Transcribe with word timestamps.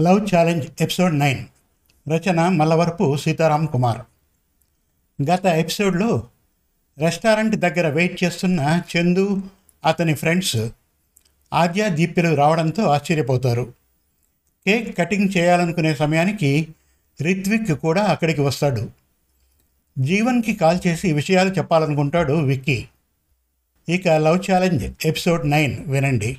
Love 0.00 0.28
challenge 0.34 0.66
episode 0.80 1.18
nine. 1.18 1.44
రచన 2.08 2.48
మల్లవరపు 2.48 3.16
సీతారాం 3.16 3.66
కుమార్. 3.66 4.00
గత 5.22 5.46
ఎపిసోడ్లో 5.46 6.26
restaurant 6.98 7.56
దగ్గర 7.56 7.88
వెయిట్ 7.88 8.24
చేస్తున్న 8.24 8.82
చందు 8.96 9.42
అతని 9.84 10.14
ఫ్రెండ్స్ 10.14 10.56
ఆద్య 11.52 11.88
దీప్యలు 11.88 12.34
రావడంతో 12.34 12.82
ఆశ్చర్యపోతారు. 12.82 13.72
కేక్ 14.66 14.98
కటింగ్ 14.98 15.28
చేయాలనుకునే 15.36 15.94
సమయానికి 15.94 16.68
రిత్విక్ 17.22 17.80
కూడా 17.80 18.02
అక్కడికి 18.02 18.40
వస్తాడు. 18.40 18.90
జీవన్కి 19.98 20.54
కాల్ 20.54 20.78
చేసి 20.86 21.12
విషయాలు 21.12 21.50
చెప్పాలనుకుంటాడు 21.50 22.32
విక్కీ. 22.32 22.88
ఇక 23.88 24.08
లవ్ 24.08 24.50
ఛాలెంజ్ 24.52 25.06
ఎపిసోడ్ 25.06 25.50
నైన్ 25.50 25.84
వినండి. 25.86 26.36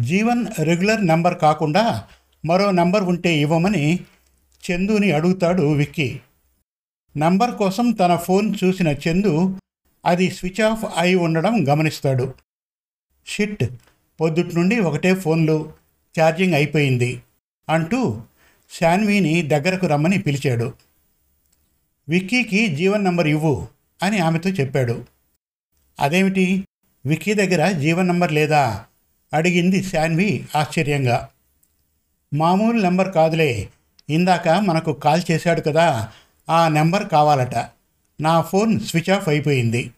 జీవన్ 0.00 0.46
రెగ్యులర్ 0.58 1.06
నంబర్ 1.06 1.38
కాకుండా 1.38 2.08
మరో 2.44 2.70
నంబర్ 2.70 3.02
ఉంటే 3.02 3.38
ఇవ్వమని 3.38 4.00
చందుని 4.70 5.12
అడుగుతాడు 5.12 5.72
విక్కీ. 5.72 6.20
నంబర్ 7.16 7.54
కోసం 7.54 7.90
తన 7.90 8.16
ఫోన్ 8.16 8.54
చూసిన 8.64 8.88
చందు 8.88 9.60
అది 10.06 10.30
స్విచ్ 10.30 10.60
ఆఫ్ 10.60 10.84
అయి 10.96 11.14
ఉండడం 11.14 11.68
గమనిస్తాడు. 11.68 12.34
షిట్ 13.26 13.64
పొద్దుటి 14.20 14.56
నుండి 14.56 14.80
ఒకటే 14.80 15.14
ఫోన్లు 15.14 15.72
ఛార్జింగ్ 16.20 16.54
అయిపోయింది 16.54 17.22
అంటూ 17.68 18.22
శాన్విని 18.80 19.42
దగ్గరకు 19.42 19.86
రమ్మని 19.86 20.18
పిలిచాడు. 20.18 20.72
విక్కీకి 22.08 22.66
జీవన్ 22.66 23.04
నంబర్ 23.04 23.28
ఇవ్వు 23.28 23.68
అని 24.02 24.18
ఆమెతో 24.18 24.50
చెప్పాడు. 24.50 25.04
అదేమిటి? 26.00 26.64
విక్కీ 27.06 27.34
దగ్గర 27.34 27.72
జీవన్ 27.72 28.08
నంబర్ 28.08 28.32
లేదా? 28.32 28.84
అడిగింది 29.32 29.82
శాన్వి 29.82 30.46
ఆశ్చర్యంగా. 30.56 31.28
మామూలు 32.34 32.82
నెంబర్ 32.82 33.12
కాదులే. 33.12 33.68
ఇందాక 34.10 34.48
మనకు 34.48 34.92
కాల్ 34.92 35.22
చేశాడు 35.30 35.60
కదా 35.60 36.08
ఆ 36.48 36.68
నెంబర్ 36.68 37.08
కావాలట. 37.08 37.54
నా 38.20 38.40
ఫోన్ 38.40 38.80
స్విచ్ 38.80 39.10
ఆఫ్ 39.10 39.28
అయిపోయింది. 39.28 39.90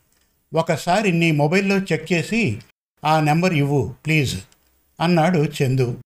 ఒకసారి 0.54 1.12
నీ 1.12 1.30
మొబైల్లో 1.30 1.78
చెక్ 1.78 2.12
చేసి 2.12 2.58
ఆ 3.04 3.20
నెంబర్ 3.20 3.54
ఇవ్వు 3.54 3.94
ప్లీజ్ 4.06 4.41
అన్నాడు 5.00 5.48
చందు. 5.62 5.98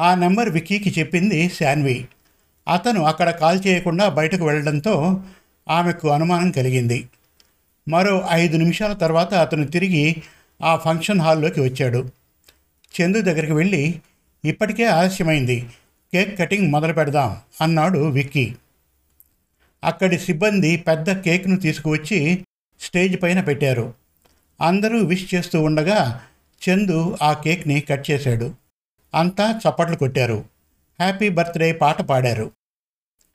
ఆ 0.00 0.14
నెంబర్ 0.14 0.48
విక్కీకి 0.48 1.00
చెప్పింది 1.00 1.48
శాన్వి. 1.48 2.08
అతను 2.74 3.02
అక్కడ 3.02 3.30
కాల్ 3.30 3.60
చేయకుండా 3.66 4.08
బయటకు 4.08 4.46
వెళ్ళడంతో 4.46 5.22
ఆమెకు 5.68 6.08
అనుమానం 6.08 6.50
కలిగింది. 6.50 7.08
మరో 7.88 8.26
ఐదు 8.30 8.56
నిమిషాల 8.56 8.92
తర్వాత 8.92 9.34
అతను 9.34 9.66
తిరిగి 9.66 10.22
ఆ 10.62 10.76
ఫంక్షన్ 10.76 11.20
హాల్లోకి 11.20 11.60
వచ్చాడు. 11.60 12.12
చందు 13.00 13.20
దగ్గరికి 13.20 13.52
వెళ్ళి 13.52 14.00
ఇప్పటికే 14.44 14.84
ఆలస్యమైంది. 14.84 15.60
కేక్ 16.12 16.38
కటింగ్ 16.38 16.72
మొదలు 16.72 16.92
పెడదాం 16.92 17.36
అన్నాడు 17.60 17.98
విక్కీ. 17.98 18.54
అక్కడి 19.84 20.18
సిబ్బంది 20.18 20.76
పెద్ద 20.76 21.20
కేక్ను 21.20 21.56
తీసుకువచ్చి 21.56 22.44
స్టేజ్ 22.80 23.22
పైన 23.22 23.40
పెట్టారు. 23.40 23.94
అందరూ 24.60 24.98
విష్ 24.98 25.34
చేస్తూ 25.34 25.62
ఉండగా 25.62 26.20
చందు 26.68 27.16
ఆ 27.22 27.32
కేక్ని 27.32 27.80
కట్ 27.80 28.10
చేశాడు. 28.10 28.54
అంతా 29.14 29.60
చప్పట్లు 29.68 29.96
కొట్టారు. 29.96 30.44
హ్యాపీ 31.00 31.28
బర్త్డే 31.28 31.72
పాట 31.72 32.02
పాడారు. 32.02 32.50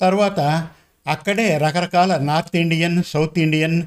తర్వాత 0.02 0.70
అక్కడే 1.08 1.58
రకరకాల 1.58 2.18
north 2.18 2.56
Indian 2.56 3.04
south 3.04 3.40
Indian 3.40 3.84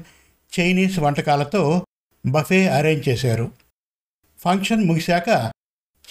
Chinese 0.59 0.99
వంటకాలతో 0.99 1.84
buffet 2.25 2.67
arrange 2.67 3.09
చేశారు. 3.09 3.51
ఫంక్షన్ 4.39 4.85
ముగిశాక 4.85 5.51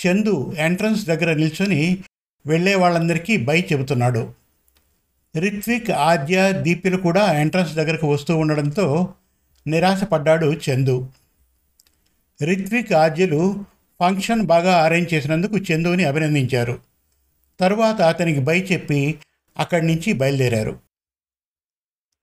చందు 0.07 0.55
ఎంట్రన్స్ 0.59 1.07
దగ్గర 1.07 1.33
నిల్చొని 1.33 1.98
వెళ్ళే 2.47 2.75
వాళ్ళందరికీ 2.75 3.37
బై 3.37 3.61
చెబుతున్నాడు. 3.73 4.35
రిత్విక్ 5.37 5.91
ఆద్య 5.91 6.53
దీప్యలు 6.53 6.97
కూడా 6.97 7.41
ఎంట్రన్స్ 7.41 7.74
దగ్గరకు 7.74 8.13
వస్తూ 8.13 8.39
ఉండడంతో 8.39 9.14
నిరాశపడ్డాడు 9.67 10.61
చందు. 10.70 11.08
రిత్విక్ 12.42 12.92
ఆద్యలు 12.92 13.64
ఫంక్షన్ 14.01 14.42
బాగా 14.42 14.85
అరేంజ్ 14.85 15.14
చేసినందుకు 15.14 15.57
చందుని 15.57 16.05
అభినందించారు. 16.05 16.79
తరువాత 17.61 18.01
అతనికి 18.01 18.41
బై 18.41 18.63
చెప్పి 18.63 19.19
అక్కడి 19.58 19.86
నుంచి 19.86 20.13
బయలుదేరారు. 20.13 20.79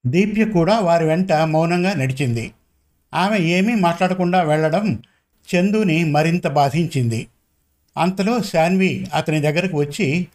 దీప్య 0.06 0.44
కూడా 0.44 0.78
వారి 0.78 1.04
వెంట 1.04 1.32
మౌనంగా 1.32 1.94
నడిచింది. 1.94 2.52
ఆమె 3.14 3.38
ఏమీ 3.38 3.74
మాట్లాడకుండా 3.74 4.42
వెళ్ళడం 4.42 5.02
చందుని 5.54 6.04
మరింత 6.04 6.46
బాధించింది. 6.46 7.26
అంతలో 7.98 8.42
శాన్వి 8.42 9.06
అతని 9.14 9.40
దగ్గరకు 9.40 9.76
వచ్చి 9.76 10.26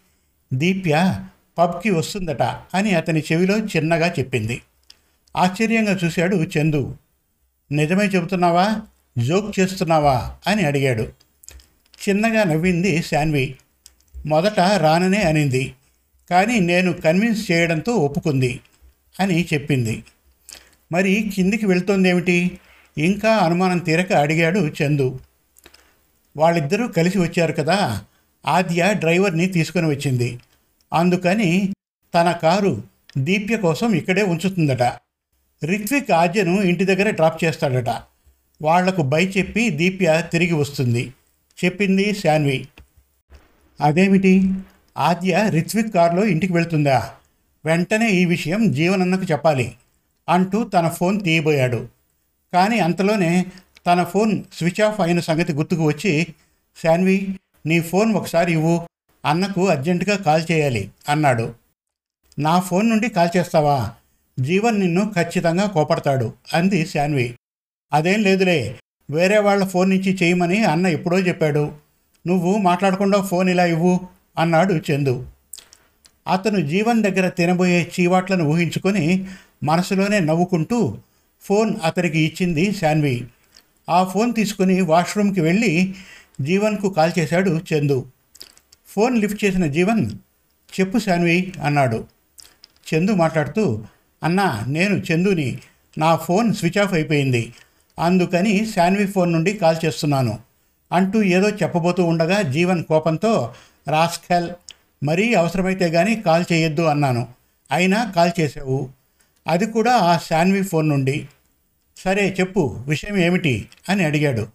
దీప్య 0.53 1.25
పబ్కి 1.57 1.89
వస్తుందట 1.89 2.41
అని 2.43 2.91
అతని 2.91 3.23
చెవిలో 3.31 3.57
చిన్నగా 3.57 4.13
చెప్పింది. 4.19 4.61
ఆశ్చర్యంగా 5.37 5.99
చూశాడు 6.05 6.35
చందు. 6.35 6.95
నిజమే 7.71 8.05
చెబుతున్నావా? 8.05 8.81
జోక్ 9.17 9.59
చేస్తున్నావా? 9.59 10.35
అని 10.47 10.65
అడిగాడు. 10.65 11.01
చిన్నగా 12.09 12.43
నవ్వింది 12.43 13.03
శాన్వి. 13.03 13.55
మొదట 14.25 14.59
రాననే 14.59 15.21
అనింది. 15.21 15.73
కానీ 16.29 16.59
నేను 16.59 16.93
కన్విన్స్ 16.93 17.51
చేయడంతో 17.51 17.95
ఒప్పుకుంది 17.95 18.59
అని 19.19 19.47
చెప్పింది. 19.53 20.03
మరి 20.91 21.31
కిందికి 21.35 21.65
వెళ్తోందేమిటి? 21.65 22.59
ఇంకా 22.97 23.37
అనుమానం 23.37 23.77
తీరక 23.77 24.13
అడిగాడు 24.13 24.59
చందు. 24.59 25.19
వాళ్ళిద్దరూ 26.37 26.87
కలిసి 26.87 27.17
వచ్చారు 27.17 27.53
కదా 27.53 28.01
ఆద్య 28.45 28.93
డ్రైవర్ని 28.93 29.45
తీసుకొని 29.45 29.87
వచ్చింది. 29.87 30.39
అందుకని 30.93 31.73
తన 32.15 32.31
కారు 32.31 32.83
దీప్య 33.17 33.57
కోసం 33.57 33.95
ఇక్కడే 33.95 34.23
ఉంచుతుందట. 34.23 34.81
రిత్విక్ 35.63 36.11
ఆద్యను 36.11 36.61
ఇంటి 36.61 36.85
దగ్గర 36.85 37.09
డ్రాప్ 37.09 37.43
చేస్తాడట. 37.43 37.89
వాళ్ళకు 38.61 39.01
బై 39.01 39.27
చెప్పి 39.27 39.69
దీప్య 39.69 40.23
తిరిగి 40.31 40.53
వస్తుంది. 40.53 41.13
చెప్పింది 41.65 42.15
శాన్వి. 42.15 42.67
అదేమిటి? 43.81 44.53
ఆద్య 44.97 45.45
రిత్విక్ 45.49 45.93
కారులో 45.93 46.25
ఇంటికి 46.25 46.53
వెళ్తుందా? 46.53 47.11
వెంటనే 47.65 48.09
ఈ 48.09 48.25
విషయం 48.25 48.71
జీవనన్నకు 48.71 49.23
చెప్పాలి 49.23 49.75
అంటూ 50.29 50.63
తన 50.63 50.87
ఫోన్ 50.87 51.21
తీయబోయాడు. 51.23 51.87
కానీ 52.53 52.79
అంతలోనే 52.79 53.45
తన 53.87 54.03
ఫోన్ 54.03 54.43
స్విచ్ 54.53 54.81
ఆఫ్ 54.81 54.99
అయిన 54.99 55.19
సంగతి 55.19 55.53
గుర్తుకు 55.53 55.83
వచ్చి 55.87 56.27
శాన్వి 56.83 57.39
నీ 57.65 57.79
ఫోన్ 57.79 58.13
ఒకసారి 58.13 58.51
ఇవ్వు 58.51 58.87
అన్నకు 59.25 59.67
అర్జెంటుగా 59.69 60.17
కాల్ 60.17 60.43
చేయాలి 60.51 60.91
అన్నాడు. 61.09 61.53
నా 62.39 62.59
ఫోన్ 62.59 62.89
నుండి 62.89 63.09
కాల్ 63.09 63.37
చేస్తావా? 63.37 63.91
జీవన్ 64.39 64.79
నిన్ను 64.79 65.13
ఖచ్చితంగా 65.15 65.65
కోపడతాడు 65.65 66.33
అంది 66.53 66.85
శాన్వి. 66.85 67.35
అదేం 67.93 68.23
లేదులే 68.23 68.79
వేరే 69.11 69.37
వాళ్ళ 69.37 69.65
ఫోన్ 69.65 69.89
నుంచి 69.89 70.17
చేయమని 70.23 70.63
అన్న 70.63 70.87
ఎప్పుడో 70.87 71.19
చెప్పాడు. 71.19 71.71
నువ్వు 72.27 72.57
మాట్లాడకుండా 72.57 73.21
ఫోన్ 73.21 73.49
ఇలా 73.49 73.65
ఇవ్వు 73.65 73.99
అన్నాడు 74.37 74.73
చందు. 74.73 75.25
అతను 76.27 76.59
జీవన్ 76.59 77.03
దగ్గర 77.03 77.29
తినబోయే 77.29 77.91
చీవాట్లను 77.99 78.43
ఊహించుకొని 78.43 79.27
మనసులోనే 79.63 80.19
నవ్వుకుంటూ 80.19 80.97
ఫోన్ 81.41 81.75
అతనికి 81.83 82.19
ఇచ్చింది 82.19 82.75
శాన్వి. 82.75 83.27
ఆ 83.89 84.03
ఫోన్ 84.03 84.33
తీసుకుని 84.33 84.81
వాష్రూమ్కి 84.81 85.41
వెళ్ళి 85.41 85.95
జీవన్కు 86.41 86.89
కాల్ 86.89 87.11
చేశాడు 87.19 87.61
చందు. 87.73 88.05
ఫోన్ 88.87 89.17
లిఫ్ట్ 89.17 89.45
చేసిన 89.45 89.65
జీవన్ 89.65 90.11
చెప్పు 90.79 90.97
శాన్వి 90.97 91.53
అన్నాడు. 91.63 92.07
చందు 92.93 93.11
మాట్లాడుతూ 93.11 93.83
అన్నా 94.23 94.63
నేను 94.67 94.95
చందుని. 94.95 95.57
నా 95.97 96.15
ఫోన్ 96.15 96.53
స్విచ్ 96.53 96.77
ఆఫ్ 96.77 96.93
అయిపోయింది. 96.93 97.53
అందుకని 97.99 98.71
శాన్వి 98.71 99.07
ఫోన్ 99.07 99.33
నుండి 99.33 99.53
కాల్ 99.53 99.85
చేస్తున్నాను 99.85 100.39
అంటూ 100.91 101.23
ఏదో 101.23 101.49
చెప్పబోతూ 101.49 102.03
ఉండగా 102.03 102.41
జీవన్ 102.41 102.83
కోపంతో 102.83 103.53
రాస్కెల్ 103.87 104.49
మరీ 105.03 105.33
అవసరమైతే 105.33 105.89
కానీ 105.89 106.15
కాల్ 106.15 106.45
చేయొద్దు 106.51 106.81
అన్నాను. 106.81 107.27
అయినా 107.71 108.11
కాల్ 108.15 108.31
చేసావు 108.39 108.89
అది 109.47 109.65
కూడా 109.65 109.95
ఆ 109.95 110.17
శాన్వి 110.17 110.63
ఫోన్ 110.63 110.89
నుండి 110.89 111.27
సరే 111.97 112.35
చెప్పు 112.39 112.83
విషయం 112.87 113.17
ఏమిటి? 113.17 113.67
అని 113.89 114.05
అడిగాడు. 114.05 114.47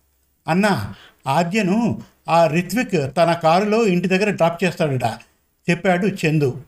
అన్న 0.49 0.95
ఆద్యను 1.27 2.03
ఆ 2.29 2.47
రిత్విక్ 2.47 3.17
తన 3.17 3.33
కారులో 3.33 3.87
ఇంటి 3.87 4.09
దగ్గర 4.09 4.31
డ్రాప్ 4.31 4.65
చేస్తాడట 4.65 5.05
చెప్పాడు 5.71 6.07
చందు. 6.07 6.63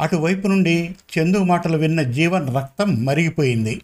అటువైపు 0.00 0.48
నుండి 0.48 0.94
చందు 1.18 1.38
మాటలు 1.38 1.78
విన్న 1.78 2.02
జీవన్ 2.02 2.56
రక్తం 2.56 3.04
మరిగిపోయింది. 3.04 3.82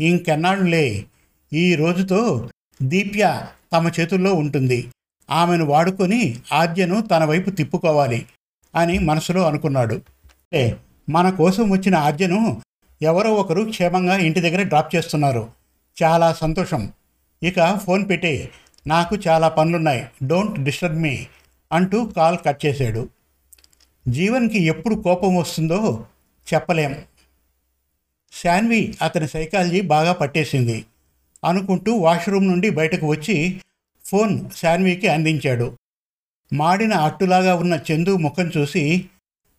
ఇంకెన్నాళ్ళులే 0.00 1.04
ఈ 1.52 1.74
రోజుతో 1.74 2.50
దీప్య 2.82 3.42
తమ 3.72 3.90
చేతుల్లో 4.00 4.34
ఉంటుంది. 4.34 4.88
ఆమెను 5.30 5.64
వాడుకొని 5.64 6.38
ఆద్యను 6.52 7.00
తన 7.00 7.24
వైపు 7.24 7.50
తిప్పుకోవాలి 7.50 8.26
అని 8.74 8.98
మనసులో 8.98 9.46
అనుకున్నాడు. 9.46 10.02
ఏ 10.54 10.72
మన 11.08 11.30
కోసం 11.30 11.70
వచ్చిన 11.70 11.94
ఆద్యను 11.94 12.62
ఎవరో 13.02 13.34
ఒకరు 13.34 13.64
క్షేమంగా 13.70 14.16
ఇంటి 14.16 14.40
దగ్గర 14.40 14.62
డ్రాప్ 14.62 14.96
చేస్తున్నారు. 14.96 15.48
చాలా 16.02 16.32
సంతోషం. 16.32 16.92
ఇక 17.42 17.78
ఫోన్ 17.78 18.08
పెట్టే 18.08 18.50
నాకు 18.86 19.16
చాలా 19.28 19.48
పనులున్నాయి. 19.48 20.06
డోంట్ 20.26 20.64
డిస్టర్బ్ 20.64 20.96
మీ 20.96 21.26
అంటూ 21.72 22.06
కాల్ 22.06 22.38
కట్ 22.46 22.66
చేశాడు. 22.66 23.08
జీవన్కి 24.08 24.64
ఎప్పుడు 24.64 24.94
కోపం 24.94 25.36
వస్తుందో 25.36 26.06
చెప్పలేం. 26.54 26.96
శాన్వి 28.32 28.94
అతని 29.02 29.28
సైకాలజీ 29.28 29.80
బాగా 29.80 30.12
పట్టేసింది. 30.12 30.84
అనుకుంటూ 31.44 31.92
వాష్రూమ్ 31.92 32.48
నుండి 32.48 32.70
బయటకు 32.70 33.06
వచ్చి 33.06 33.60
ఫోన్ 34.04 34.50
శాన్వికి 34.56 35.08
అందించాడు. 35.08 35.78
మాడిన 36.52 36.94
అట్టులాగా 36.94 37.54
ఉన్న 37.54 37.80
చందు 37.92 38.16
ముఖం 38.16 38.50
చూసి 38.58 39.08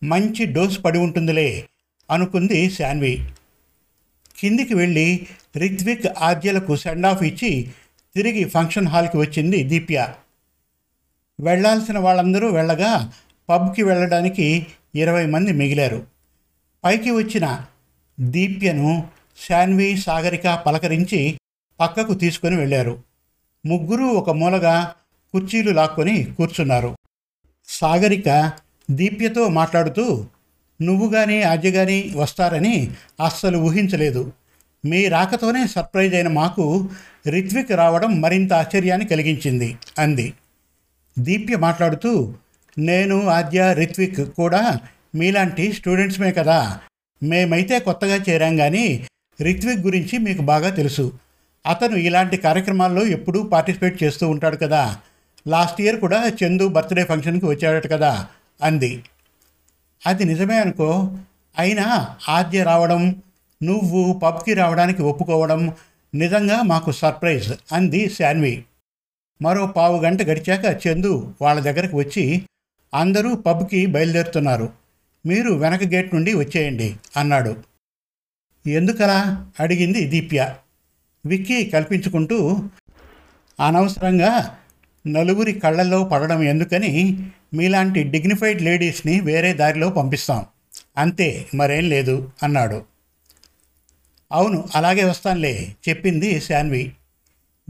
మంచి 0.04 0.46
డోస్ 0.46 0.84
పడి 0.86 0.98
ఉంటుందిలే 0.98 1.68
అనుకుంది 2.12 2.70
శాన్వి. 2.70 3.30
కిందికి 4.40 4.74
వెళ్ళి 4.74 5.28
రిత్విక్ 5.58 6.08
ఆద్యలకు 6.18 6.76
సెండ్ 6.76 7.06
ఆఫ్ 7.06 7.24
ఇచ్చి 7.24 7.72
తిరిగి 8.16 8.44
ఫంక్షన్ 8.44 8.88
హాల్కి 8.88 9.18
వచ్చింది 9.18 9.64
దీప్య. 9.64 10.14
వెళ్ళాల్సిన 11.40 11.98
వాళ్ళందరూ 11.98 12.50
వెళ్ళగా 12.50 13.14
పబ్కి 13.50 13.84
వెళ్ళడానికి 13.84 14.68
ఇరవై 14.96 15.26
మంది 15.26 15.52
మిగిలారు. 15.52 16.08
పైకి 16.84 17.12
వచ్చిన 17.12 17.66
దీప్యను 18.20 19.08
శాన్వి 19.48 19.98
సాగరిక 19.98 20.64
పలకరించి 20.66 21.40
పక్కకు 21.80 22.14
తీసుకొని 22.14 22.56
వెళ్ళారు. 22.56 23.04
ముగ్గురు 23.66 24.04
ఒక 24.04 24.30
మూలగా 24.30 24.96
కుర్చీలు 25.34 25.72
లాక్కొని 25.72 26.24
కూర్చున్నారు. 26.24 26.96
సాగరిక 27.68 28.54
దీప్యతో 28.90 29.48
మాట్లాడుతూ 29.48 30.26
నువ్వు 30.82 31.10
కానీ 31.10 31.42
ఆద్య 31.42 31.72
కానీ 31.72 32.14
వస్తారని 32.16 32.92
అస్సలు 33.26 33.58
ఊహించలేదు. 33.58 34.34
మీ 34.86 35.08
రాకతోనే 35.08 35.68
సర్ప్రైజ్ 35.68 36.16
అయిన 36.16 36.28
మాకు 36.28 36.90
రిత్విక్ 37.28 37.72
రావడం 37.72 38.22
మరింత 38.22 38.54
ఆశ్చర్యాన్ని 38.54 39.08
కలిగించింది 39.08 39.78
అంది. 40.00 40.34
దీప్య 41.20 41.58
మాట్లాడుతూ 41.58 42.34
నేను 42.78 43.28
ఆద్య 43.28 43.74
రిత్విక్ 43.74 44.20
కూడా 44.20 44.80
మీలాంటి 45.16 45.74
స్టూడెంట్స్మే 45.74 46.32
కదా. 46.32 46.80
మేమైతే 47.24 47.80
కొత్తగా 47.80 48.24
చేరాం 48.30 48.58
కానీ 48.58 49.08
రిత్విక్ 49.42 49.80
గురించి 49.80 50.18
మీకు 50.18 50.42
బాగా 50.42 50.70
తెలుసు. 50.70 51.14
అతను 51.66 51.96
ఇలాంటి 51.96 52.38
కార్యక్రమాల్లో 52.38 53.06
ఎప్పుడూ 53.06 53.44
పార్టిసిపేట్ 53.44 54.04
చేస్తూ 54.04 54.30
ఉంటాడు 54.30 54.56
కదా. 54.56 54.98
లాస్ట్ 55.48 55.82
ఇయర్ 55.82 56.00
కూడా 56.00 56.32
చందు 56.44 56.68
బర్త్డే 56.68 57.04
ఫంక్షన్కి 57.04 57.46
వచ్చాడట 57.46 57.92
కదా. 57.92 58.28
అంది. 58.62 59.04
అది 60.06 60.26
నిజమే 60.26 60.60
అనుకో. 60.60 61.18
అయినా 61.60 62.18
ఆద్య 62.30 62.64
రావడం 62.64 63.24
నువ్వు 63.64 64.20
పబ్కి 64.24 64.54
రావడానికి 64.54 65.02
ఒప్పుకోవడం 65.02 65.74
నిజంగా 66.16 66.62
మాకు 66.62 66.92
సర్ప్రైజ్ 66.92 67.54
అంది 67.72 68.10
శాన్వి. 68.10 68.66
మరో 69.42 69.68
పావు 69.68 70.04
గంట 70.04 70.22
గడిచాక 70.22 70.88
చందు 70.88 71.36
వాళ్ళ 71.42 71.62
దగ్గరకు 71.62 71.98
వచ్చి 71.98 72.46
అందరూ 72.94 73.36
పబ్కి 73.36 73.86
బయలుదేరుతున్నారు. 73.86 74.70
మీరు 75.26 75.54
వెనక 75.54 75.84
గేట్ 75.84 76.16
నుండి 76.16 76.34
వచ్చేయండి 76.34 76.96
అన్నాడు. 77.18 77.64
ఎందుకలా? 78.68 79.52
అడిగింది 79.60 80.08
దీప్య. 80.08 80.56
విక్కీ 81.26 81.66
కల్పించుకుంటూ 81.66 82.58
అనవసరంగా 83.68 84.58
నలుగురి 85.08 85.54
కళ్ళల్లో 85.54 86.04
పడడం 86.04 86.44
ఎందుకని 86.44 87.30
మీలాంటి 87.54 88.04
డిగ్నిఫైడ్ 88.04 88.62
లేడీస్ని 88.62 89.20
వేరే 89.20 89.54
దారిలో 89.54 89.90
పంపిస్తాం. 89.90 90.46
అంతే 90.98 91.48
మరేం 91.56 91.90
లేదు 91.90 92.32
అన్నాడు. 92.44 92.86
అవును 94.32 94.68
అలాగే 94.76 95.04
వస్తానులే 95.04 95.76
చెప్పింది 95.90 96.42
శాన్వి. 96.42 96.94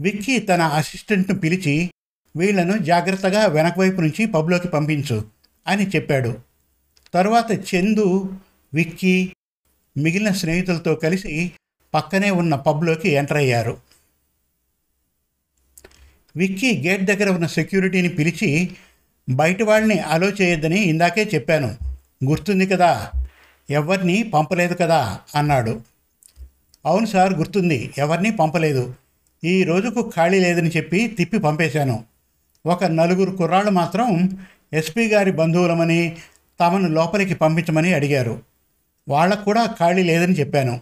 విక్కీ 0.00 0.38
తన 0.38 0.62
అసిస్టెంట్ను 0.62 1.38
పిలిచి 1.38 1.90
వీళ్ళను 2.36 2.78
జాగ్రత్తగా 2.78 3.46
వెనక 3.46 3.78
వైపు 3.78 4.00
నుంచి 4.00 4.26
పబ్లోకి 4.26 4.68
పంపించు 4.68 5.24
అని 5.66 5.88
చెప్పాడు. 5.88 6.38
తరువాత 7.14 7.74
చందు 7.74 8.32
విక్కీ 8.74 9.32
మిగిలిన 9.96 10.32
స్నేహితులతో 10.32 10.94
కలిసి 10.94 11.52
పక్కనే 11.94 12.30
ఉన్న 12.30 12.54
పబ్లోకి 12.54 13.08
ఎంటర్ 13.08 13.36
అయ్యారు. 13.36 13.78
విక్కీ 16.36 16.82
గేట్ 16.86 17.04
దగ్గర 17.04 17.30
ఉన్న 17.30 17.46
సెక్యూరిటీని 17.46 18.08
పిలిచి 18.08 18.70
బయట 19.30 19.62
వాళ్ళని 19.62 19.98
అలో 19.98 20.28
చేయొద్దని 20.28 20.80
ఇందాకే 20.80 21.30
చెప్పాను. 21.34 21.76
గుర్తుంది 22.24 22.66
కదా? 22.66 23.10
ఎవరిని 23.70 24.22
పంపలేదు 24.22 24.74
కదా? 24.74 25.18
అన్నాడు. 25.34 25.80
అవును 26.86 27.06
సార్ 27.06 27.34
గుర్తుంది. 27.34 27.90
ఎవరిని 27.98 28.30
పంపలేదు. 28.30 28.94
ఈ 29.44 29.64
రోజుకు 29.64 30.12
ఖాళీ 30.16 30.40
లేదని 30.40 30.68
చెప్పి 30.68 31.06
తిప్పి 31.06 31.38
పంపేశాను. 31.38 32.04
ఒక 32.66 32.84
నలుగురు 32.84 33.30
కుర్రాళ్ళు 33.30 33.70
మాత్రం 33.70 34.38
ఎస్పీ 34.72 35.08
గారి 35.08 35.32
బంధువులమని 35.32 36.16
తమను 36.60 36.88
లోపలికి 36.88 37.34
పంపించమని 37.34 37.94
అడిగారు. 37.94 38.42
వాళ్ళకు 39.08 39.44
కూడా 39.44 39.66
ఖాళీ 39.66 40.02
లేదని 40.02 40.34
చెప్పాను. 40.34 40.80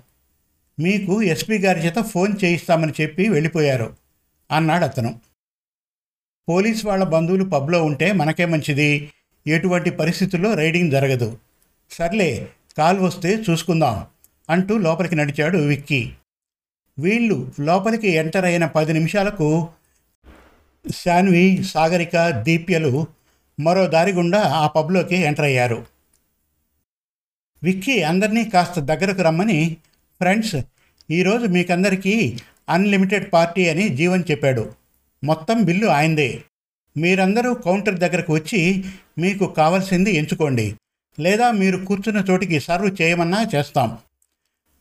మీకు 0.81 1.23
ఎస్పీ 1.23 1.59
గారి 1.59 1.87
చేత 1.87 1.97
ఫోన్ 1.97 2.35
చేయిస్తామని 2.45 2.93
చెప్పి 3.01 3.29
వెళ్ళిపోయారు 3.29 3.97
అన్నాడు 4.51 4.85
అతను. 4.85 5.21
పోలీస్ 6.49 6.87
వాళ్ళ 6.87 7.05
బంధువులు 7.05 7.45
పబ్లో 7.45 7.85
ఉంటే 7.85 8.13
మనకే 8.13 8.45
మంచిది. 8.45 9.11
ఎటువంటి 9.47 9.91
పరిస్థితుల్లో 9.91 10.55
రైడింగ్ 10.55 10.91
జరగదు. 10.91 11.39
సర్లే 11.91 12.49
కాల్ 12.79 12.99
వస్తే 12.99 13.43
చూసుకుందాం 13.51 14.07
అంటూ 14.51 14.79
లోపలికి 14.79 15.15
నడిచాడు 15.15 15.59
విక్కీ. 15.59 16.13
వీళ్ళు 16.99 17.53
లోపలికి 17.61 18.09
ఎంటర్ 18.09 18.45
అయిన 18.45 18.67
పది 18.67 18.93
నిమిషాలకు 18.93 19.69
శాన్వి 20.91 21.65
సాగరిక 21.65 22.31
దీప్యలు 22.31 23.07
మరో 23.61 23.87
దారి 23.87 24.13
గుండా 24.13 24.41
ఆ 24.41 24.67
పబ్లోకి 24.67 25.17
ఎంటర్ 25.17 25.45
అయ్యారు. 25.45 25.87
విక్కీ 27.63 28.03
అందరినీ 28.03 28.45
కాస్త 28.45 28.81
దగ్గరకు 28.81 29.23
రమ్మని 29.23 29.77
ఫ్రెండ్స్ 30.21 30.57
ఈరోజు 31.11 31.47
మీకందరికీ 31.47 32.39
అన్లిమిటెడ్ 32.69 33.33
పార్టీ 33.33 33.69
అని 33.69 33.89
జీవన్ 33.89 34.25
చెప్పాడు. 34.31 34.75
మొత్తం 35.25 35.63
బిల్లు 35.63 35.87
ఆయందే 35.87 36.45
మీరందరూ 36.97 37.55
కౌంటర్ 37.55 37.99
దగ్గరకు 37.99 38.35
వచ్చి 38.35 38.85
మీకు 39.19 39.47
కావాల్సింది 39.47 40.11
ఎంచుకోండి. 40.11 40.75
లేదా 41.21 41.51
మీరు 41.51 41.77
కూర్చున్న 41.77 42.25
చోటికి 42.31 42.61
సర్వ్ 42.61 43.03
చేయమన్నా 43.03 43.47
చేస్తాం. 43.55 43.99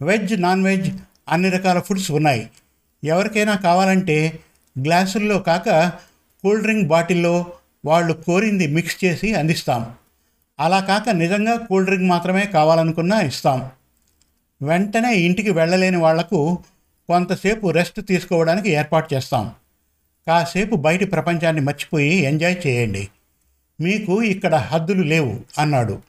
వెజ్ 0.02 0.42
నాన్ 0.42 0.64
వెజ్ 0.64 0.92
అన్ని 1.30 1.50
రకాల 1.50 1.80
ఫుడ్స్ 1.80 2.12
ఉన్నాయి. 2.12 2.50
ఎవరికైనా 3.04 3.56
కావాలంటే 3.56 4.40
గ్లాసుల్లో 4.82 5.40
కాక 5.40 5.70
కూల్ 6.44 6.62
డ్రింక్ 6.62 6.88
బాటిల్లో 6.88 7.46
వాళ్ళు 7.86 8.14
కోరింది 8.14 8.68
మిక్స్ 8.68 9.06
చేసి 9.06 9.34
అందిస్తాం. 9.34 9.96
అలా 10.60 10.80
కాక 10.80 11.10
నిజంగా 11.10 11.58
కూల్ 11.58 11.86
డ్రింక్ 11.86 12.04
మాత్రమే 12.04 12.46
కావాలనుకున్నా 12.46 13.22
ఇస్తాం. 13.22 13.72
వెంటనే 14.62 15.16
ఇంటికి 15.16 15.52
వెళ్ళలేని 15.52 15.98
వాళ్ళకు 15.98 16.64
కొంతసేపు 17.08 17.72
రెస్ట్ 17.72 18.08
తీసుకోవడానికి 18.08 18.70
ఏర్పాటు 18.70 19.14
చేస్తాం. 19.14 19.52
కాసేపు 20.28 20.76
బయటి 20.76 21.06
ప్రపంచాన్ని 21.06 21.62
మర్చిపోయి 21.62 22.16
ఎంజాయ్ 22.16 22.68
చేయండి. 22.68 23.08
మీకు 23.82 24.24
ఇక్కడ 24.24 24.56
హద్దులు 24.56 25.04
లేవు 25.04 25.40
అన్నాడు. 25.58 26.02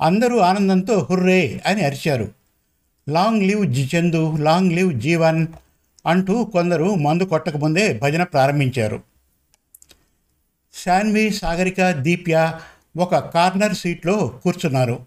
అందరూ 0.00 0.38
ఆనందంతో 0.38 1.06
హుర్రే 1.10 1.62
అని 1.66 1.84
అరిచారు. 1.84 2.32
Long 3.08 3.42
live 3.42 3.94
Chandu 3.94 4.36
long 4.36 4.72
live 4.72 5.00
Jeevan 5.00 5.46
అంటూ 6.06 6.44
కొందరు 6.44 6.94
మందు 6.94 7.24
కొట్టకముందే 7.24 7.98
భజన 7.98 8.22
ప్రారంభించారు. 8.22 9.02
శాన్వి 10.74 11.30
సాగరిక 11.30 11.90
దీప్య 11.90 12.58
ఒక 12.96 13.16
కార్నర్ 13.16 13.74
సీట్లో 13.74 14.40
కూర్చున్నారు. 14.42 15.06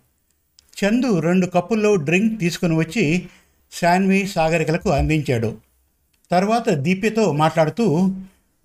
చందు 0.83 1.19
రెండు 1.19 1.45
కప్పుల్లో 1.45 1.95
డ్రింక్ 1.95 2.39
తీసుకుని 2.39 2.75
వచ్చి 2.75 3.27
శాన్వి 3.71 4.27
సాగరికలకు 4.27 4.89
అందించాడు. 4.89 5.57
తర్వాత 6.31 6.69
దీప్యతో 6.69 7.31
మాట్లాడుతూ 7.31 8.11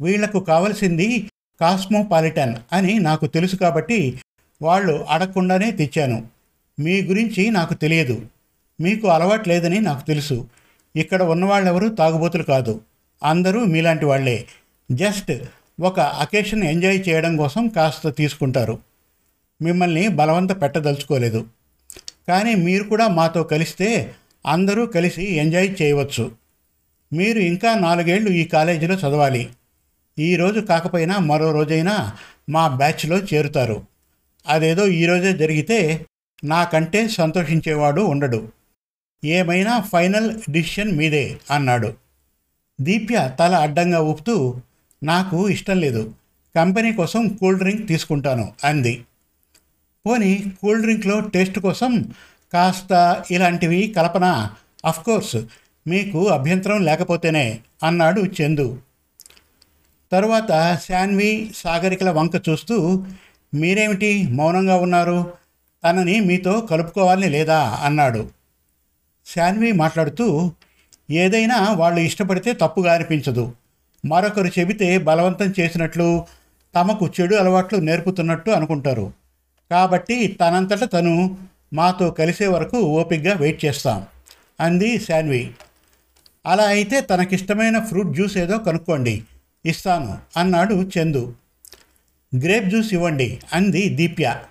వీళ్ళకు 0.00 0.40
కావలసింది 0.40 1.30
కాస్మోపాలిటన్ 1.60 2.54
అని 2.72 2.98
నాకు 2.98 3.26
తెలుసు 3.26 3.56
కాబట్టి 3.56 4.20
వాళ్ళు 4.62 4.92
అడగకుండానే 4.92 5.70
తెచ్చాను. 5.70 6.26
మీ 6.80 7.02
గురించి 7.02 7.50
నాకు 7.50 7.74
తెలియదు. 7.74 8.26
మీకు 8.80 9.08
అలవాటు 9.08 9.48
లేదని 9.48 9.80
నాకు 9.80 10.06
తెలుసు. 10.06 10.48
ఇక్కడ 10.96 11.22
ఉన్నవాళ్ళెవరూ 11.22 11.88
తాగుబోతులు 11.88 12.42
కాదు. 12.42 12.80
అందరూ 13.24 13.64
మీలాంటి 13.64 14.04
వాళ్ళే 14.04 14.46
జస్ట్ 14.92 15.32
ఒక 15.80 16.00
అకేషన్ 16.00 16.64
ఎంజాయ్ 16.64 17.04
చేయడం 17.08 17.36
కోసం 17.36 17.68
కాస్త 17.68 18.08
తీసుకుంటారు. 18.08 18.78
మిమ్మల్ని 19.62 20.08
బలవంత 20.08 20.62
పెట్టదలుచుకోలేదు. 20.62 21.46
కానీ 22.28 22.54
మీరు 22.54 22.84
కూడా 22.84 23.08
మాతో 23.08 23.42
కలిస్తే 23.42 24.14
అందరూ 24.46 24.86
కలిసి 24.86 25.34
ఎంజాయ్ 25.34 25.74
చేయవచ్చు. 25.82 26.32
మీరు 27.12 27.38
ఇంకా 27.38 27.74
నాలుగేళ్ళు 27.74 28.30
ఈ 28.30 28.44
కాలేజీలో 28.44 28.94
చదవాలి. 28.94 29.48
ఈ 30.18 30.36
రోజు 30.36 30.60
కాకపోయినా 30.60 31.18
మరో 31.18 31.52
రోజైనా 31.52 32.12
మా 32.50 32.68
బ్యాచ్లో 32.68 33.18
చేరుతారు. 33.18 33.82
అదేదో 34.46 34.86
ఈరోజే 34.86 35.32
జరిగితే 35.32 36.06
నాకంటే 36.44 37.08
సంతోషించేవాడు 37.08 38.00
ఉండడు. 38.00 38.48
ఏమైనా 39.24 39.80
ఫైనల్ 39.80 40.52
డిసిషన్ 40.52 40.92
మీదే 40.92 41.38
అన్నాడు. 41.50 41.94
దీప్య 42.80 43.30
తల 43.40 43.54
అడ్డంగా 43.54 44.00
ఊపుతూ 44.00 44.60
నాకు 45.02 45.48
ఇష్టం 45.48 45.80
లేదు. 45.80 46.14
కంపెనీ 46.56 46.92
కోసం 46.92 47.28
కూల్ 47.28 47.58
డ్రింక్ 47.58 47.88
తీసుకుంటాను 47.88 48.52
అంది. 48.64 49.04
పోనీ 50.06 50.44
కూల్ 50.62 50.80
డ్రింక్లో 50.80 51.20
టేస్ట్ 51.20 51.58
కోసం 51.58 52.04
కాస్త 52.52 53.22
ఇలాంటివి 53.30 53.94
కల్పన? 53.96 54.50
అఫ్కోర్స్ 54.84 55.36
మీకు 55.88 56.28
అభ్యంతరం 56.28 56.84
లేకపోతేనే 56.84 57.60
అన్నాడు 57.84 58.20
చందు. 58.20 58.78
తరువాత 60.12 60.78
శాన్వి 60.88 61.50
సాగరికల 61.56 62.10
వంక 62.10 62.42
చూస్తూ 62.48 63.04
మీరేమిటి 63.54 64.28
మౌనంగా 64.30 64.76
ఉన్నారు? 64.76 65.32
తనని 65.84 66.20
మీతో 66.20 66.60
కలుపుకోవాలని 66.60 67.28
లేదా 67.28 67.60
అన్నాడు. 67.60 68.30
శాన్వి 69.26 69.72
మాట్లాడుతూ 69.72 70.52
ఏదైనా 71.10 71.72
వాళ్ళు 71.72 72.00
ఇష్టపడితే 72.00 72.52
తప్పుగా 72.52 72.94
అనిపించదు. 72.94 73.52
మరొకరు 74.06 74.46
చెబితే 74.58 74.98
బలవంతం 74.98 75.54
చేసినట్లు 75.60 76.24
తమకు 76.74 77.10
చెడు 77.20 77.34
అలవాట్లు 77.34 77.78
నేర్పుతున్నట్టు 77.78 78.50
అనుకుంటారు. 78.50 79.12
కాబట్టి 79.70 80.38
తనంతట 80.40 80.92
తను 80.92 81.36
మాతో 81.72 82.10
కలిసే 82.10 82.46
వరకు 82.46 82.78
ఓపిగ్గా 82.78 83.34
వెయిట్ 83.34 83.64
చేస్తాం 83.64 84.06
అంది 84.60 85.00
శాన్వి. 85.00 85.50
అలా 86.46 86.64
అయితే 86.64 87.00
తనకిష్టమైన 87.00 87.84
ఫ్రూట్ 87.84 88.14
జ్యూస్ 88.14 88.36
ఏదో 88.36 88.58
కనుక్కోండి. 88.58 89.24
ఇస్తాను 89.66 90.18
అన్నాడు 90.36 90.90
చందు. 90.98 91.34
గ్రేప్ 92.38 92.66
జ్యూస్ 92.66 92.94
ఇవ్వండి 92.94 93.40
అంది 93.52 93.88
దీప్య. 93.88 94.42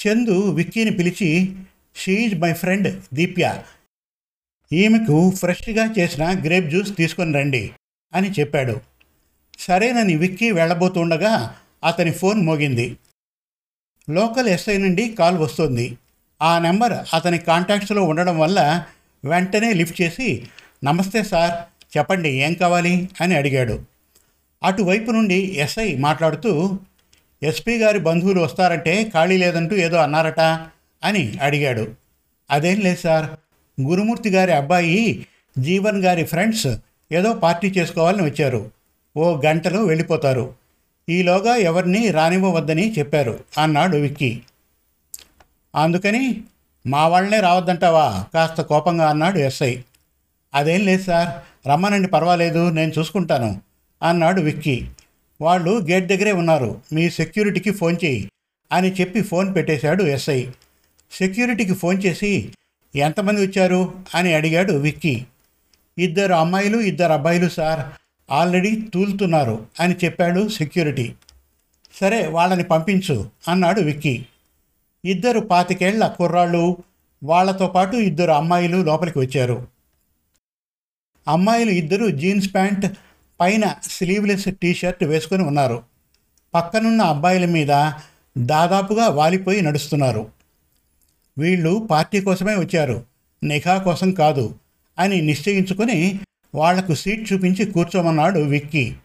చందు 0.00 0.50
విక్కీని 0.50 0.90
పిలిచి 0.90 1.56
షీఈజ్ 1.96 2.34
మై 2.34 2.52
ఫ్రెండ్ 2.52 3.02
దీప్య. 3.14 3.62
ఈమెకు 4.72 5.30
ఫ్రెష్గా 5.30 5.94
చేసిన 5.98 6.44
గ్రేప్ 6.44 6.66
జ్యూస్ 6.66 6.96
తీసుకొని 6.96 7.34
రండి 7.34 7.70
అని 8.14 8.30
చెప్పాడు. 8.30 8.80
సరేనని 9.58 10.16
విక్కీ 10.16 10.50
వెళ్ళబోతుండగా 10.50 11.56
అతని 11.84 12.12
ఫోన్ 12.12 12.40
మోగింది. 12.40 12.96
లోకల్ 14.10 14.48
ఎస్ఐ 14.48 14.76
నుండి 14.76 15.12
కాల్ 15.12 15.38
వస్తుంది. 15.38 15.98
ఆ 16.42 16.58
నెంబర్ 16.58 17.14
అతని 17.14 17.38
కాంటాక్ట్స్లో 17.38 18.02
ఉండడం 18.04 18.38
వల్ల 18.38 18.86
వెంటనే 19.24 19.72
లిఫ్ట్ 19.72 20.02
చేసి 20.02 20.46
నమస్తే 20.84 21.22
సార్ 21.22 21.52
చెప్పండి 21.98 22.28
ఏం 22.28 22.54
కావాలి 22.54 23.08
అని 23.20 23.36
అడిగాడు. 23.36 23.97
అటువైపు 24.62 25.10
నుండి 25.10 25.34
ఎస్ఐ 25.34 25.96
మాట్లాడుతూ 25.96 26.78
ఎస్పీ 27.42 27.78
గారి 27.78 27.98
బంధువులు 27.98 28.40
వస్తారంటే 28.40 29.04
ఖాళీ 29.04 29.36
లేదంటూ 29.36 29.76
ఏదో 29.76 29.96
అన్నారట 29.96 30.40
అని 31.04 31.38
అడిగాడు. 31.42 31.88
అదేం 32.50 32.80
లేదు 32.80 33.00
సార్. 33.00 33.30
గురుమూర్తి 33.80 34.30
గారి 34.30 34.52
అబ్బాయి 34.52 35.26
జీవన్ 35.58 36.04
గారి 36.04 36.24
ఫ్రెండ్స్ 36.24 36.66
ఏదో 37.12 37.32
పార్టీ 37.32 37.68
చేసుకోవాలని 37.78 38.22
వచ్చారు. 38.22 38.70
ఓ 39.16 39.40
గంటలో 39.46 39.84
వెళ్ళిపోతారు. 39.84 40.54
ఈలోగా 41.08 41.54
ఎవరిని 41.54 42.10
రానివ్వవద్దని 42.10 42.94
చెప్పారు 42.98 43.40
అన్నాడు 43.58 43.96
విక్కీ. 43.96 44.40
అందుకని 45.74 46.42
మా 46.86 47.08
వాళ్ళనే 47.08 47.40
రావద్దంటావా? 47.40 48.24
కాస్త 48.34 48.60
కోపంగా 48.60 49.08
అన్నాడు 49.10 49.38
ఎస్ఐ. 49.38 49.76
అదేం 50.54 50.80
లేదు 50.80 51.02
సార్. 51.02 51.28
రమ్మనండి 51.68 52.08
పర్వాలేదు 52.08 52.70
నేను 52.70 52.92
చూసుకుంటాను. 52.98 53.67
అన్నాడు 54.02 54.40
విక్కీ. 54.40 54.88
వాళ్ళు 55.40 55.70
గేట్ 55.90 56.06
దగ్గరే 56.06 56.32
ఉన్నారు. 56.32 56.80
మీ 56.92 57.10
సెక్యూరిటీకి 57.10 57.70
ఫోన్ 57.70 57.96
చేయి 58.04 58.30
అని 58.72 58.92
చెప్పి 58.92 59.22
ఫోన్ 59.22 59.54
పెట్టేశాడు 59.54 60.04
ఎస్ఐ. 60.04 60.46
సెక్యూరిటీకి 61.12 61.74
ఫోన్ 61.74 62.02
చేసి 62.04 62.52
ఎంతమంది 62.96 63.46
వచ్చారు? 63.46 63.94
అని 64.14 64.32
అడిగాడు 64.32 64.72
విక్కీ. 64.72 65.24
ఇద్దరు 65.98 66.32
అమ్మాయిలు 66.32 66.78
ఇద్దరు 66.78 67.12
అబ్బాయిలు 67.12 67.48
సార్. 67.48 67.86
ఆల్రెడీ 68.32 68.80
తూలుతున్నారు 68.94 69.66
అని 69.80 69.96
చెప్పాడు 70.04 70.48
సెక్యూరిటీ. 70.48 71.14
సరే 71.94 72.26
వాళ్ళని 72.26 72.64
పంపించు 72.64 73.30
అన్నాడు 73.48 73.80
విక్కీ. 73.80 74.26
ఇద్దరు 75.04 75.40
పాతికేళ్ళ 75.40 76.06
కుర్రాళ్ళు. 76.06 76.76
వాళ్ళతో 77.24 77.66
పాటు 77.66 77.96
ఇద్దరు 77.96 78.30
అమ్మాయిలు 78.30 78.76
లోపలికి 78.76 79.18
వచ్చారు. 79.18 79.68
అమ్మాయిలు 81.28 81.70
ఇద్దరు 81.70 82.10
జీన్స్ 82.10 82.54
ప్యాంట్ 82.54 82.86
పైన 83.40 83.74
స్లీవ్లెస్ 83.82 84.48
టీషర్ట్ 84.62 85.04
వేసుకొని 85.04 85.42
ఉన్నారు. 85.42 85.82
పక్కనున్న 86.54 87.02
అబ్బాయిల 87.02 87.44
మీద 87.44 87.92
దాదాపుగా 88.38 89.08
వాలిపోయి 89.08 89.60
నడుస్తున్నారు. 89.62 90.30
వీళ్ళు 91.38 91.88
పార్టీ 91.90 92.20
కోసమే 92.20 92.54
వచ్చారు. 92.56 93.04
నిఘా 93.44 93.78
కోసం 93.78 94.10
కాదు 94.12 94.54
అని 94.98 95.20
నిశ్చయించుకొని 95.20 96.20
వాళ్ళకు 96.54 96.94
సీట్ 96.94 97.32
చూపించి 97.32 97.64
కూర్చోమన్నాడు 97.64 98.40
విక్కీ. 98.40 98.96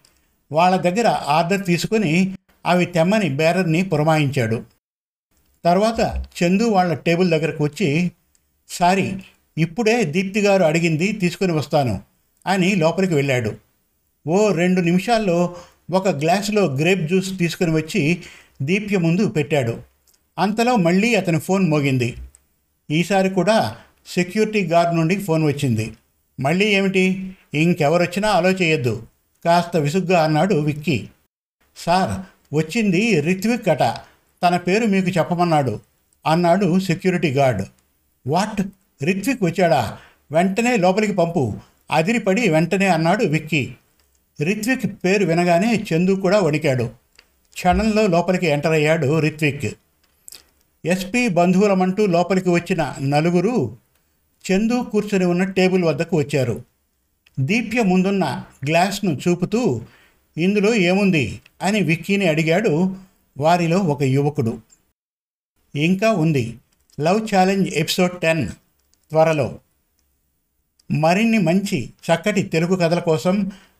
వాళ్ళ 0.51 0.75
దగ్గర 0.75 1.07
ఆర్డర్ 1.07 1.65
తీసుకొని 1.65 2.35
అవి 2.65 2.85
తెమ్మని 2.85 3.29
బేరర్ని 3.29 3.83
పురమాయించాడు. 3.83 4.63
తర్వాత 5.65 6.25
చందు 6.43 6.63
వాళ్ళ 6.63 6.93
టేబుల్ 6.93 7.29
దగ్గరకు 7.29 7.63
వచ్చి 7.63 8.11
సారీ 8.69 9.23
ఇప్పుడే 9.57 10.03
దీప్తి 10.03 10.41
గారు 10.41 10.63
అడిగింది 10.63 11.11
తీసుకొని 11.11 11.51
వస్తాను 11.51 12.01
అని 12.47 12.75
లోపలికి 12.75 13.13
వెళ్ళాడు. 13.13 13.72
ఓ 14.27 14.51
రెండు 14.51 14.81
నిమిషాల్లో 14.81 15.55
ఒక 15.91 16.07
గ్లాసులో 16.07 16.65
గ్రేప్ 16.65 17.01
జ్యూస్ 17.01 17.37
తీసుకుని 17.37 17.71
వచ్చి 17.71 18.21
దీప్య 18.61 18.97
ముందు 18.97 19.29
పెట్టాడు. 19.29 19.81
అంతలో 20.39 20.75
మళ్ళీ 20.75 21.15
అతని 21.15 21.39
ఫోన్ 21.39 21.69
మోగింది. 21.69 22.15
ఈసారి 22.91 23.29
కూడా 23.29 23.75
సెక్యూరిటీ 24.07 24.65
గార్డ్ 24.65 24.95
నుండి 24.95 25.15
ఫోన్ 25.15 25.45
వచ్చింది. 25.45 25.93
మళ్ళీ 26.39 26.65
ఏమిటి? 26.65 27.31
ఇంకెవరొచ్చినా 27.53 28.29
అలో 28.29 28.49
చేయొద్దు. 28.49 29.03
కాస్త 29.45 29.77
విసుగ్గా 29.77 30.23
అన్నాడు 30.23 30.55
విక్కీ. 30.55 31.07
సార్ 31.77 32.21
వచ్చింది 32.55 33.21
రిత్విక్ 33.21 33.69
అట. 33.69 33.79
తన 34.43 34.57
పేరు 34.57 34.85
మీకు 34.85 35.09
చెప్పమన్నాడు 35.09 35.79
అన్నాడు 36.27 36.79
సెక్యూరిటీ 36.79 37.31
గార్డ్. 37.31 37.61
వాట్? 38.27 38.61
రిత్విక్ 39.03 39.43
వచ్చాడా? 39.43 39.97
వెంటనే 40.31 40.75
లోపలికి 40.75 41.13
పంపు. 41.13 41.53
అదిరిపడి 41.91 42.49
వెంటనే 42.49 42.87
అన్నాడు 42.87 43.25
విక్కీ. 43.25 43.75
రిత్విక్ 44.41 45.05
పేరు 45.05 45.25
వినగానే 45.25 45.85
చందు 45.93 46.11
కూడా 46.11 46.39
వణికాడు. 46.39 46.83
క్షణంలో 47.53 48.07
లోపలికి 48.07 48.45
ఎంటర్ 48.45 48.71
అయ్యాడు 48.71 49.19
రిత్విక్. 49.19 49.65
ఎస్పీ 50.85 51.27
బంధువులమంటూ 51.27 52.05
లోపలికి 52.05 52.49
వచ్చిన 52.49 52.95
నలుగురు 53.01 53.77
చందు 54.51 54.81
కూర్చొని 54.81 55.25
ఉన్న 55.25 55.43
టేబుల్ 55.43 55.83
వద్దకు 55.83 56.17
వచ్చారు. 56.17 56.65
దీప్య 57.39 57.81
ముందున్న 57.81 58.45
గ్లాస్ను 58.67 59.19
చూపుతూ 59.27 59.81
ఇందులో 60.37 60.75
ఏముంది? 60.75 61.41
అని 61.61 61.79
విక్కీని 61.79 62.27
అడిగాడు 62.27 62.95
వారిలో 63.37 63.79
ఒక 63.79 64.03
యువకుడు. 64.03 64.61
ఇంకా 65.75 66.11
ఉంది. 66.11 66.57
Love 67.01 67.27
challenge 67.35 67.73
episode 67.73 68.21
ten. 68.21 68.49
త్వరలో. 69.09 69.59
మరిన్ని 70.91 71.37
మంచి 71.37 71.89
చక్కటి 71.89 72.43
తెలుగు 72.43 72.75
కథల 72.75 72.99
కోసం 72.99 73.51